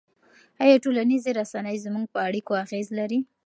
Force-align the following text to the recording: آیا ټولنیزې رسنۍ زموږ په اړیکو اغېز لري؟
آیا 0.63 0.75
ټولنیزې 0.83 1.31
رسنۍ 1.39 1.75
زموږ 1.85 2.05
په 2.13 2.19
اړیکو 2.27 2.51
اغېز 2.63 2.87
لري؟ 2.99 3.19